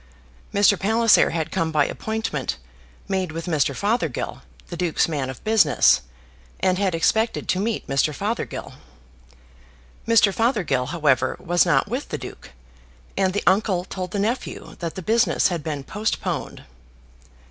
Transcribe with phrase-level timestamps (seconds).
[0.51, 0.79] Mr.
[0.79, 2.57] Palliser had come by appointment
[3.07, 3.75] made with Mr.
[3.75, 6.01] Fothergill, the Duke's man of business,
[6.59, 8.11] and had expected to meet Mr.
[8.11, 8.73] Fothergill.
[10.07, 10.33] Mr.
[10.33, 12.49] Fothergill, however, was not with the Duke,
[13.15, 16.63] and the uncle told the nephew that the business had been postponed.